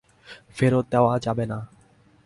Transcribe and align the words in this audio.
ফেরত 0.57 0.85
দেওয়া 0.91 1.13
যাবে 1.19 1.45
না। 1.45 1.59